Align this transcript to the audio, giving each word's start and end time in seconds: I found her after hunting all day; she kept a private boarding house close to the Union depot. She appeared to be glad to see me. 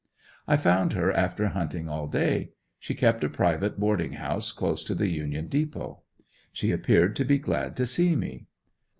I 0.47 0.57
found 0.57 0.93
her 0.93 1.11
after 1.11 1.49
hunting 1.49 1.87
all 1.87 2.07
day; 2.07 2.53
she 2.79 2.95
kept 2.95 3.23
a 3.23 3.29
private 3.29 3.79
boarding 3.79 4.13
house 4.13 4.51
close 4.51 4.83
to 4.85 4.95
the 4.95 5.09
Union 5.09 5.45
depot. 5.45 6.01
She 6.51 6.71
appeared 6.71 7.15
to 7.17 7.23
be 7.23 7.37
glad 7.37 7.75
to 7.75 7.85
see 7.85 8.15
me. 8.15 8.47